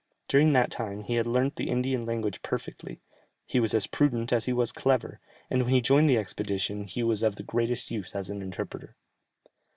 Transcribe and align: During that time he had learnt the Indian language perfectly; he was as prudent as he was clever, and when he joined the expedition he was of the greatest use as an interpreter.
During 0.27 0.53
that 0.53 0.71
time 0.71 1.03
he 1.03 1.13
had 1.13 1.27
learnt 1.27 1.57
the 1.57 1.69
Indian 1.69 2.07
language 2.07 2.41
perfectly; 2.41 3.03
he 3.45 3.59
was 3.59 3.75
as 3.75 3.85
prudent 3.85 4.33
as 4.33 4.45
he 4.45 4.51
was 4.51 4.71
clever, 4.71 5.19
and 5.47 5.61
when 5.61 5.71
he 5.75 5.79
joined 5.79 6.09
the 6.09 6.17
expedition 6.17 6.85
he 6.85 7.03
was 7.03 7.21
of 7.21 7.35
the 7.35 7.43
greatest 7.43 7.91
use 7.91 8.15
as 8.15 8.31
an 8.31 8.41
interpreter. 8.41 8.95